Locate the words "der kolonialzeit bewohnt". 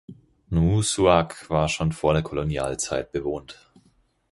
2.13-3.71